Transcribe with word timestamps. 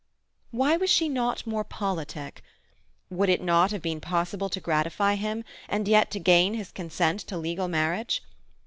Why 0.49 0.77
was 0.77 0.89
she 0.89 1.07
not 1.07 1.45
more 1.45 1.63
politic? 1.63 2.41
Would 3.11 3.29
it 3.29 3.39
not 3.39 3.69
have 3.69 3.83
been 3.83 4.01
possible 4.01 4.49
to 4.49 4.59
gratify 4.59 5.13
him, 5.13 5.43
and 5.69 5.87
yet 5.87 6.09
to 6.09 6.19
gain 6.19 6.55
his 6.55 6.71
consent 6.71 7.19
to 7.27 7.37
legal 7.37 7.67
marriage? 7.67 8.23